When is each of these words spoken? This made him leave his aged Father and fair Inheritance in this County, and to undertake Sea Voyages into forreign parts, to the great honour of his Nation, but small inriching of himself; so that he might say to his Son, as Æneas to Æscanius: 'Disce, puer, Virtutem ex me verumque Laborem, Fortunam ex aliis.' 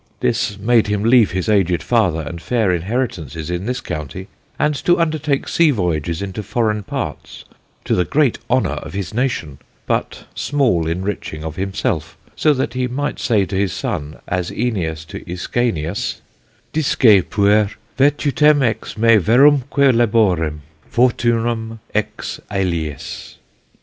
This 0.19 0.57
made 0.57 0.87
him 0.87 1.03
leave 1.03 1.29
his 1.29 1.47
aged 1.47 1.83
Father 1.83 2.21
and 2.21 2.41
fair 2.41 2.71
Inheritance 2.71 3.35
in 3.35 3.67
this 3.67 3.81
County, 3.81 4.27
and 4.57 4.73
to 4.83 4.99
undertake 4.99 5.47
Sea 5.47 5.69
Voyages 5.69 6.23
into 6.23 6.41
forreign 6.41 6.81
parts, 6.81 7.45
to 7.85 7.93
the 7.93 8.03
great 8.03 8.39
honour 8.49 8.79
of 8.81 8.93
his 8.93 9.13
Nation, 9.13 9.59
but 9.85 10.25
small 10.33 10.87
inriching 10.87 11.43
of 11.43 11.55
himself; 11.55 12.17
so 12.35 12.51
that 12.51 12.73
he 12.73 12.87
might 12.87 13.19
say 13.19 13.45
to 13.45 13.55
his 13.55 13.73
Son, 13.73 14.15
as 14.27 14.49
Æneas 14.49 15.05
to 15.05 15.19
Æscanius: 15.25 16.21
'Disce, 16.73 17.21
puer, 17.29 17.69
Virtutem 17.95 18.63
ex 18.63 18.97
me 18.97 19.17
verumque 19.17 19.93
Laborem, 19.93 20.61
Fortunam 20.91 21.77
ex 21.93 22.39
aliis.' 22.51 23.35